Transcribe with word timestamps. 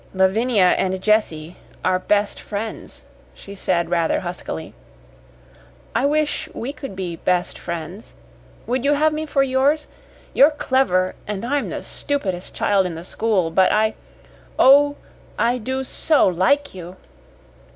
"Lavinia 0.15 0.71
and 0.79 0.99
Jessie 0.99 1.57
are 1.85 1.99
'best 1.99 2.39
friends,'" 2.39 3.03
she 3.35 3.53
said 3.53 3.91
rather 3.91 4.21
huskily. 4.21 4.73
"I 5.93 6.07
wish 6.07 6.49
we 6.55 6.73
could 6.73 6.95
be 6.95 7.17
'best 7.17 7.59
friends.' 7.59 8.15
Would 8.65 8.83
you 8.83 8.93
have 8.95 9.13
me 9.13 9.27
for 9.27 9.43
yours? 9.43 9.85
You're 10.33 10.49
clever, 10.49 11.13
and 11.27 11.45
I'm 11.45 11.69
the 11.69 11.83
stupidest 11.83 12.51
child 12.55 12.87
in 12.87 12.95
the 12.95 13.03
school, 13.03 13.51
but 13.51 13.71
I 13.71 13.93
oh, 14.57 14.95
I 15.37 15.59
do 15.59 15.83
so 15.83 16.27
like 16.27 16.73
you!" 16.73 16.95